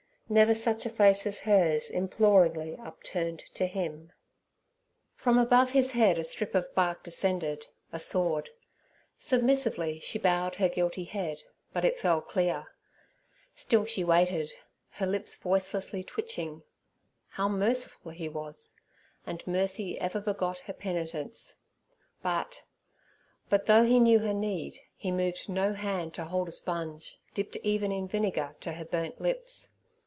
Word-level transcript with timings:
Never 0.31 0.53
such 0.55 0.85
a 0.85 0.89
face 0.89 1.27
as 1.27 1.41
hers, 1.41 1.89
imploringly 1.89 2.77
upturned 2.77 3.39
to 3.53 3.67
Him. 3.67 4.13
From 5.13 5.37
above 5.37 5.71
His 5.71 5.91
head 5.91 6.17
a 6.17 6.23
strip 6.23 6.55
of 6.55 6.73
bark 6.73 7.03
descended—a 7.03 7.99
sword. 7.99 8.49
Submissively 9.17 9.99
she 9.99 10.17
bowed 10.17 10.55
her 10.55 10.69
guilty 10.69 11.03
head, 11.03 11.43
but 11.73 11.83
it 11.83 11.99
fell 11.99 12.21
clear. 12.21 12.67
Still 13.55 13.83
she 13.83 14.05
waited, 14.05 14.53
her 14.91 15.05
lips 15.05 15.35
voicelessly 15.35 16.01
twitching. 16.05 16.63
How 17.31 17.49
merciful 17.49 18.11
He 18.11 18.29
was! 18.29 18.73
and 19.27 19.45
mercy 19.45 19.99
ever 19.99 20.21
begot 20.21 20.59
her 20.59 20.71
penitence. 20.73 21.57
But—but 22.23 23.65
though 23.65 23.83
He 23.83 23.99
knew 23.99 24.19
her 24.19 24.33
need, 24.33 24.79
He 24.95 25.11
moved 25.11 25.49
no 25.49 25.73
hand 25.73 26.13
to 26.13 26.23
hold 26.23 26.47
a 26.47 26.51
sponge, 26.51 27.19
dipped 27.33 27.57
even 27.63 27.91
in 27.91 28.07
vinegar, 28.07 28.55
to 28.61 28.71
her 28.71 28.85
burnt 28.85 29.19
lips. 29.19 29.67